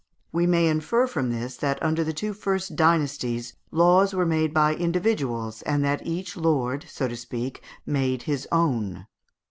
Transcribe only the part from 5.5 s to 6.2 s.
and that